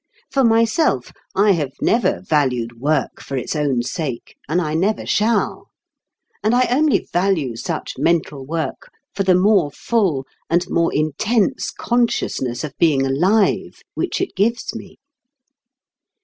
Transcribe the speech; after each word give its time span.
For 0.31 0.43
myself, 0.43 1.11
I 1.35 1.51
have 1.51 1.73
never 1.79 2.21
valued 2.27 2.79
work 2.79 3.21
for 3.21 3.37
its 3.37 3.55
own 3.55 3.83
sake, 3.83 4.35
and 4.49 4.59
I 4.59 4.73
never 4.73 5.05
shall. 5.05 5.69
And 6.43 6.55
I 6.55 6.65
only 6.71 7.07
value 7.13 7.55
such 7.55 7.99
mental 7.99 8.43
work 8.43 8.89
for 9.13 9.21
the 9.21 9.35
more 9.35 9.69
full 9.69 10.25
and 10.49 10.65
more 10.71 10.91
intense 10.91 11.69
consciousness 11.69 12.63
of 12.63 12.75
being 12.79 13.05
alive 13.05 13.81
which 13.93 14.19
it 14.21 14.35
gives 14.35 14.73
me. 14.73 14.97